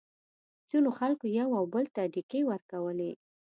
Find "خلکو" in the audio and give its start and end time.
0.99-1.25